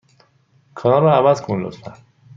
کانال 0.75 1.01
را 1.03 1.15
عوض 1.15 1.41
کن، 1.41 1.61
لطفا. 1.61 1.93